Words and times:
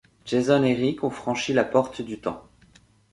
Jason 0.25 0.63
et 0.63 0.73
Rick 0.73 1.03
ont 1.03 1.11
franchi 1.11 1.53
la 1.53 1.63
Porte 1.63 2.01
du 2.01 2.19
Temps. 2.19 2.43